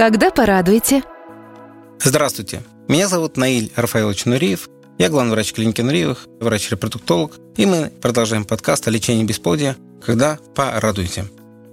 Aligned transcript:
Когда 0.00 0.30
порадуете? 0.30 1.02
Здравствуйте. 2.02 2.62
Меня 2.88 3.06
зовут 3.06 3.36
Наиль 3.36 3.70
Рафаилович 3.76 4.24
Нуриев. 4.24 4.70
Я 4.96 5.10
главный 5.10 5.32
врач 5.32 5.52
клиники 5.52 5.82
Нуриевых, 5.82 6.26
врач-репродуктолог. 6.40 7.34
И 7.58 7.66
мы 7.66 7.92
продолжаем 8.00 8.46
подкаст 8.46 8.88
о 8.88 8.90
лечении 8.90 9.24
бесплодия 9.24 9.76
«Когда 10.02 10.38
порадуете». 10.54 11.26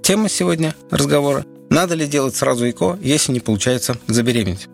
Тема 0.04 0.28
сегодня 0.28 0.76
разговора– 0.92 1.46
надо 1.70 1.96
ли 1.96 2.06
делать 2.06 2.36
сразу 2.36 2.70
ЭКО, 2.70 3.00
если 3.02 3.32
не 3.32 3.40
получается 3.40 3.98
забеременеть? 4.08 4.68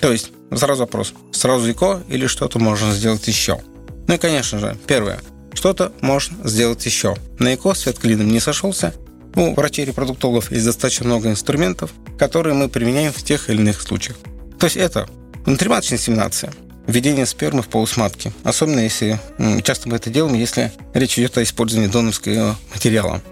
То 0.00 0.10
есть, 0.10 0.32
сразу 0.54 0.80
вопрос, 0.80 1.12
сразу 1.32 1.70
ЭКО 1.70 2.02
или 2.08 2.26
что-то 2.26 2.58
можно 2.58 2.94
сделать 2.94 3.28
еще? 3.28 3.60
Ну 4.08 4.14
и, 4.14 4.16
конечно 4.16 4.58
же, 4.58 4.74
первое, 4.86 5.20
что-то 5.52 5.92
можно 6.00 6.48
сделать 6.48 6.86
еще. 6.86 7.14
На 7.38 7.56
ЭКО 7.56 7.74
свет 7.74 7.98
клином 7.98 8.28
не 8.28 8.40
сошелся, 8.40 8.94
у 9.34 9.52
врачей-репродуктологов 9.52 10.50
есть 10.50 10.64
достаточно 10.64 11.04
много 11.04 11.28
инструментов, 11.28 11.92
которые 12.18 12.54
мы 12.54 12.68
применяем 12.68 13.12
в 13.12 13.22
тех 13.22 13.50
или 13.50 13.58
иных 13.58 13.80
случаях. 13.80 14.16
То 14.58 14.66
есть 14.66 14.76
это 14.76 15.08
внутриматочная 15.44 15.98
инсеминация, 15.98 16.52
введение 16.86 17.26
спермы 17.26 17.62
в 17.62 17.68
полость 17.68 17.96
матки. 17.96 18.32
Особенно 18.44 18.80
если 18.80 19.20
часто 19.62 19.88
мы 19.88 19.96
это 19.96 20.10
делаем, 20.10 20.34
если 20.34 20.72
речь 20.94 21.18
идет 21.18 21.36
о 21.38 21.42
использовании 21.42 21.88
донорского 21.88 22.56
материала. 22.72 23.22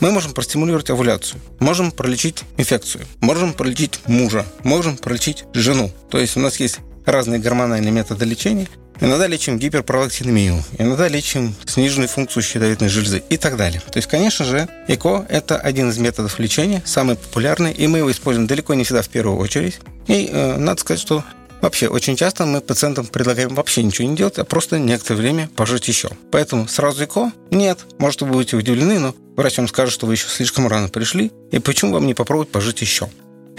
Мы 0.00 0.10
можем 0.10 0.32
простимулировать 0.32 0.90
овуляцию, 0.90 1.40
можем 1.60 1.92
пролечить 1.92 2.42
инфекцию, 2.56 3.04
можем 3.20 3.52
пролечить 3.52 4.00
мужа, 4.06 4.44
можем 4.64 4.96
пролечить 4.96 5.44
жену. 5.54 5.92
То 6.10 6.18
есть 6.18 6.36
у 6.36 6.40
нас 6.40 6.58
есть 6.58 6.78
разные 7.04 7.40
гормональные 7.40 7.92
методы 7.92 8.24
лечения, 8.24 8.68
Иногда 9.00 9.26
лечим 9.26 9.58
гиперпролактинемию, 9.58 10.62
иногда 10.78 11.08
лечим 11.08 11.56
сниженную 11.66 12.08
функцию 12.08 12.40
щитовидной 12.44 12.88
железы 12.88 13.20
и 13.30 13.36
так 13.36 13.56
далее. 13.56 13.80
То 13.80 13.96
есть, 13.96 14.08
конечно 14.08 14.44
же, 14.44 14.68
ЭКО– 14.86 15.26
это 15.28 15.56
один 15.56 15.90
из 15.90 15.98
методов 15.98 16.38
лечения, 16.38 16.82
самый 16.84 17.16
популярный, 17.16 17.72
и 17.72 17.88
мы 17.88 17.98
его 17.98 18.12
используем 18.12 18.46
далеко 18.46 18.74
не 18.74 18.84
всегда 18.84 19.02
в 19.02 19.08
первую 19.08 19.38
очередь. 19.38 19.80
И 20.06 20.30
э, 20.30 20.56
надо 20.56 20.80
сказать, 20.80 21.00
что 21.00 21.24
Вообще, 21.62 21.86
очень 21.86 22.16
часто 22.16 22.44
мы 22.44 22.60
пациентам 22.60 23.06
предлагаем 23.06 23.54
вообще 23.54 23.84
ничего 23.84 24.08
не 24.08 24.16
делать, 24.16 24.36
а 24.36 24.44
просто 24.44 24.80
некоторое 24.80 25.20
время 25.20 25.48
пожить 25.54 25.86
еще. 25.86 26.10
Поэтому 26.32 26.66
сразу 26.66 27.04
ЭКО? 27.04 27.30
Нет. 27.52 27.78
Может, 27.98 28.22
вы 28.22 28.30
будете 28.30 28.56
удивлены, 28.56 28.98
но 28.98 29.14
врач 29.36 29.58
вам 29.58 29.68
скажет, 29.68 29.94
что 29.94 30.06
вы 30.06 30.14
еще 30.14 30.26
слишком 30.26 30.66
рано 30.66 30.88
пришли, 30.88 31.30
и 31.52 31.60
почему 31.60 31.92
вам 31.92 32.08
не 32.08 32.14
попробовать 32.14 32.50
пожить 32.50 32.80
еще? 32.80 33.10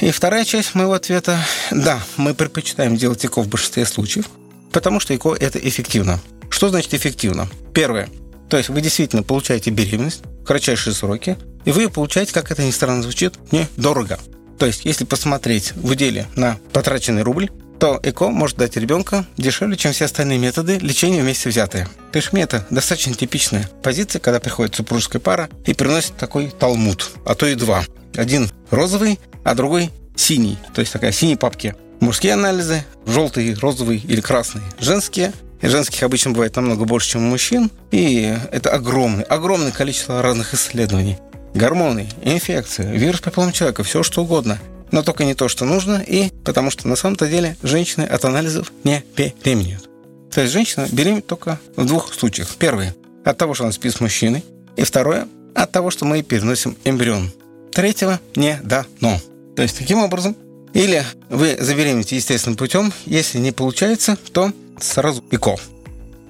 И 0.03 0.11
вторая 0.11 0.43
часть 0.43 0.75
моего 0.75 0.91
ответа– 0.91 1.39
да, 1.71 2.03
мы 2.17 2.33
предпочитаем 2.33 2.97
делать 2.97 3.25
ЭКО 3.25 3.41
в 3.41 3.47
большинстве 3.47 3.85
случаев, 3.85 4.25
Потому 4.73 4.99
что 4.99 5.15
ЭКО– 5.15 5.33
это 5.39 5.59
эффективно. 5.59 6.19
Что 6.49 6.67
значит 6.67 6.93
эффективно? 6.93 7.47
Первое. 7.73 8.09
То 8.49 8.57
есть 8.57 8.67
вы 8.67 8.81
действительно 8.81 9.23
получаете 9.23 9.71
беременность 9.71 10.23
в 10.41 10.43
кратчайшие 10.43 10.93
сроки, 10.93 11.37
и 11.63 11.71
вы 11.71 11.83
ее 11.83 11.89
получаете, 11.89 12.33
как 12.33 12.51
это 12.51 12.65
ни 12.65 12.71
странно 12.71 13.01
звучит, 13.01 13.35
недорого. 13.53 14.19
То 14.59 14.65
есть, 14.65 14.83
если 14.83 15.05
посмотреть 15.05 15.71
в 15.71 15.95
деле 15.95 16.27
на 16.35 16.57
потраченный 16.73 17.21
рубль, 17.21 17.49
то 17.79 17.97
ЭКО 18.03 18.27
может 18.27 18.57
дать 18.57 18.75
ребенка 18.75 19.25
дешевле, 19.37 19.77
чем 19.77 19.93
все 19.93 20.03
остальные 20.03 20.37
методы 20.37 20.79
лечения 20.79 21.21
вместе 21.21 21.47
взятые. 21.47 21.87
То 22.11 22.17
есть 22.17 22.33
мне 22.33 22.43
это 22.43 22.67
достаточно 22.69 23.13
типичная 23.13 23.69
позиция, 23.81 24.19
когда 24.19 24.41
приходит 24.41 24.75
супружеская 24.75 25.21
пара 25.21 25.49
и 25.65 25.73
приносит 25.73 26.17
такой 26.17 26.49
талмуд, 26.49 27.11
а 27.25 27.35
то 27.35 27.45
и 27.45 27.55
два. 27.55 27.85
Один 28.15 28.51
розовый, 28.69 29.17
а 29.43 29.55
другой 29.55 29.91
синий, 30.15 30.57
то 30.73 30.81
есть 30.81 30.93
такая 30.93 31.11
синей 31.11 31.35
папки. 31.35 31.75
Мужские 31.99 32.33
анализы, 32.33 32.83
желтый, 33.05 33.53
розовый 33.53 33.97
или 33.97 34.21
красный. 34.21 34.61
Женские. 34.79 35.31
Женских 35.61 36.03
обычно 36.03 36.31
бывает 36.31 36.55
намного 36.57 36.83
больше, 36.83 37.11
чем 37.11 37.25
у 37.25 37.29
мужчин. 37.29 37.71
И 37.91 38.35
это 38.51 38.71
огромное, 38.71 39.23
огромное 39.23 39.71
количество 39.71 40.21
разных 40.21 40.53
исследований. 40.53 41.17
Гормоны, 41.53 42.09
инфекции, 42.23 42.85
вирус 42.97 43.21
папиллома 43.21 43.53
человека, 43.53 43.83
все 43.83 44.03
что 44.03 44.23
угодно. 44.23 44.59
Но 44.91 45.01
только 45.01 45.23
не 45.23 45.33
то, 45.33 45.47
что 45.47 45.65
нужно, 45.65 46.03
и 46.05 46.29
потому 46.43 46.69
что 46.69 46.87
на 46.87 46.95
самом-то 46.95 47.27
деле 47.27 47.55
женщины 47.63 48.03
от 48.03 48.25
анализов 48.25 48.71
не 48.83 49.03
беременеют. 49.15 49.89
То 50.31 50.41
есть 50.41 50.51
женщина 50.51 50.87
беременеет 50.91 51.27
только 51.27 51.59
в 51.77 51.85
двух 51.85 52.13
случаях. 52.13 52.49
Первый– 52.59 52.89
от 53.23 53.37
того, 53.37 53.53
что 53.53 53.63
она 53.63 53.71
спит 53.71 53.93
с 53.93 54.01
мужчиной. 54.01 54.43
И 54.75 54.83
второе– 54.83 55.27
от 55.55 55.71
того, 55.71 55.91
что 55.91 56.05
мы 56.05 56.21
переносим 56.23 56.75
эмбрион. 56.83 57.31
Третьего 57.71 58.19
не 58.35 58.59
дано. 58.63 59.19
То 59.55 59.61
есть, 59.61 59.77
таким 59.77 59.99
образом, 59.99 60.35
или 60.73 61.05
вы 61.29 61.55
забеременеете 61.59 62.15
естественным 62.15 62.57
путем. 62.57 62.91
Если 63.05 63.37
не 63.37 63.51
получается, 63.51 64.17
то 64.31 64.51
сразу 64.79 65.23
ЭКО. 65.31 65.55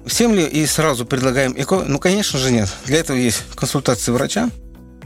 Всем 0.06 0.34
ли 0.34 0.44
и 0.44 0.66
сразу 0.66 1.06
предлагаем 1.06 1.54
ЭКО? 1.56 1.84
Ну, 1.86 1.98
конечно 1.98 2.38
же, 2.38 2.50
нет. 2.50 2.68
Для 2.84 2.98
этого 2.98 3.16
есть 3.16 3.42
консультация 3.54 4.12
врача. 4.12 4.50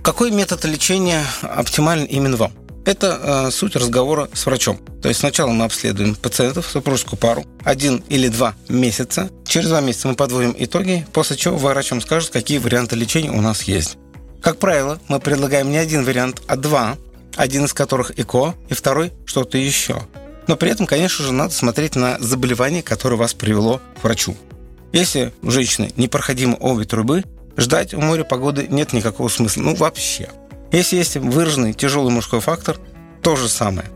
Какой 0.02 0.30
метод 0.30 0.64
лечения 0.64 1.24
оптимален 1.42 2.04
именно 2.04 2.36
вам? 2.36 2.52
Это 2.84 3.20
э, 3.48 3.50
суть 3.50 3.76
разговора 3.76 4.28
с 4.32 4.46
врачом. 4.46 4.78
То 5.02 5.08
есть 5.08 5.20
сначала 5.20 5.50
мы 5.50 5.66
обследуем 5.66 6.14
пациентов, 6.14 6.66
супружескую 6.66 7.18
пару, 7.18 7.44
один 7.62 8.02
или 8.08 8.28
два 8.28 8.54
месяца. 8.68 9.28
Через 9.46 9.68
два 9.68 9.80
месяца 9.80 10.08
мы 10.08 10.14
подводим 10.14 10.56
итоги, 10.58 11.06
после 11.12 11.36
чего 11.36 11.58
врач 11.58 11.90
вам 11.90 12.00
скажет, 12.00 12.30
какие 12.30 12.58
варианты 12.58 12.96
лечения 12.96 13.30
у 13.30 13.42
нас 13.42 13.64
есть. 13.64 13.98
Как 14.40 14.58
правило, 14.58 14.98
мы 15.08 15.20
предлагаем 15.20 15.70
не 15.70 15.76
один 15.76 16.04
вариант, 16.04 16.40
а 16.46 16.56
два, 16.56 16.96
один 17.38 17.64
из 17.64 17.72
которых 17.72 18.18
ЭКО, 18.18 18.56
и 18.68 18.74
второй 18.74 19.12
что-то 19.24 19.56
еще. 19.56 20.02
Но 20.48 20.56
при 20.56 20.70
этом, 20.70 20.86
конечно 20.86 21.24
же, 21.24 21.32
надо 21.32 21.54
смотреть 21.54 21.94
на 21.94 22.18
заболевание, 22.18 22.82
которое 22.82 23.16
вас 23.16 23.32
привело 23.32 23.80
к 24.00 24.04
врачу. 24.04 24.36
Если 24.92 25.32
у 25.42 25.50
женщины 25.50 25.92
непроходимы 25.96 26.56
обе 26.58 26.84
трубы, 26.84 27.24
ждать 27.56 27.94
у 27.94 28.00
моря 28.00 28.24
погоды 28.24 28.66
нет 28.68 28.92
никакого 28.92 29.28
смысла. 29.28 29.62
Ну, 29.62 29.74
вообще. 29.76 30.30
Если 30.72 30.96
есть 30.96 31.16
выраженный 31.16 31.74
тяжелый 31.74 32.10
мужской 32.10 32.40
фактор, 32.40 32.76
то 33.22 33.36
же 33.36 33.48
самое. 33.48 33.88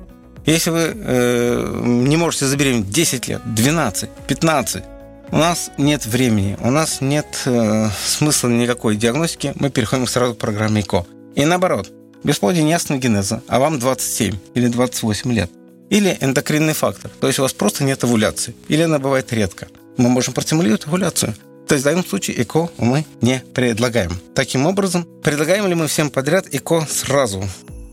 Если 0.46 0.70
вы 0.70 0.92
э, 0.94 1.80
не 1.82 2.16
можете 2.16 2.46
забеременеть 2.46 2.90
10 2.90 3.28
лет, 3.28 3.42
12, 3.44 4.10
15, 4.28 4.84
у 5.30 5.36
нас 5.36 5.70
нет 5.78 6.06
времени, 6.06 6.56
у 6.60 6.70
нас 6.70 7.00
нет 7.00 7.26
э, 7.46 7.88
смысла 8.04 8.48
никакой 8.48 8.96
диагностики, 8.96 9.52
мы 9.56 9.70
переходим 9.70 10.06
сразу 10.06 10.34
к 10.34 10.38
программе 10.38 10.82
ЭКО. 10.82 11.06
И 11.34 11.44
наоборот, 11.44 11.90
Бесплодие 12.24 12.64
не 12.64 12.76
генеза, 12.98 13.42
а 13.48 13.58
вам 13.58 13.78
27 13.78 14.36
или 14.54 14.68
28 14.68 15.32
лет. 15.32 15.50
Или 15.90 16.16
эндокринный 16.20 16.72
фактор, 16.72 17.10
то 17.20 17.26
есть 17.26 17.38
у 17.38 17.42
вас 17.42 17.52
просто 17.52 17.84
нет 17.84 18.02
овуляции, 18.02 18.54
или 18.68 18.82
она 18.82 18.98
бывает 18.98 19.32
редко. 19.32 19.68
Мы 19.98 20.08
можем 20.08 20.32
простимулировать 20.32 20.86
овуляцию. 20.86 21.34
То 21.68 21.74
есть 21.74 21.84
в 21.84 21.88
данном 21.88 22.04
случае 22.04 22.42
ЭКО 22.42 22.70
мы 22.78 23.04
не 23.20 23.42
предлагаем. 23.54 24.12
Таким 24.34 24.66
образом, 24.66 25.06
предлагаем 25.22 25.66
ли 25.66 25.74
мы 25.74 25.86
всем 25.86 26.10
подряд 26.10 26.46
ЭКО 26.50 26.86
сразу? 26.90 27.44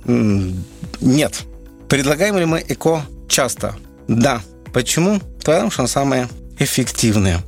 Нет. 0.06 1.41
Предлагаем 1.89 2.38
ли 2.38 2.45
мы 2.45 2.63
ЭКО 2.68 3.03
часто? 3.28 3.75
Да. 4.07 4.41
Почему? 4.73 5.19
Потому 5.39 5.72
что 5.72 5.81
он 5.81 5.88
самое 5.88 6.29
эффективное. 6.57 7.41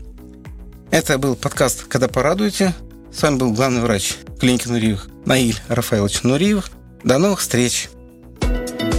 Это 0.90 1.18
был 1.18 1.36
подкаст 1.36 1.84
«Когда 1.84 2.08
порадуете». 2.08 2.74
С 3.14 3.24
вами 3.24 3.38
был 3.38 3.52
главный 3.52 3.82
врач 3.82 4.16
клиники 4.40 4.68
Нуриевых 4.68 5.08
Наиль 5.26 5.60
Рафаилович 5.68 6.24
Нуриевых. 6.24 6.70
До 7.04 7.18
новых 7.18 7.42
встреч! 7.42 7.90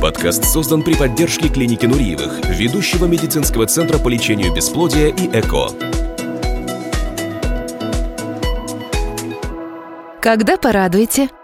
Подкаст 0.03 0.45
создан 0.45 0.83
при 0.83 0.95
поддержке 0.95 1.49
клиники 1.49 1.87
Нуриевых, 1.87 2.45
ведущего 2.49 3.07
медицинского 3.07 3.67
центра 3.67 3.99
по 3.99 4.09
лечению 4.09 4.55
бесплодия 4.55 5.09
и 5.09 5.29
ЭКО. 5.29 5.69
Когда 10.21 10.57
порадуете– 10.57 11.31